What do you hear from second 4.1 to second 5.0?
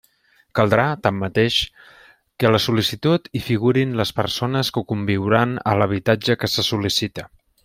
persones que